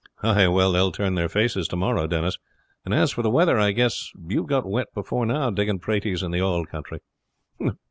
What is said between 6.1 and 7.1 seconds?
in the old country."